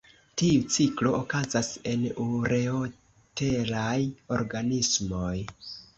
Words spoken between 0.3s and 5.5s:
Tiu ciklo okazas en ureotelaj organismoj.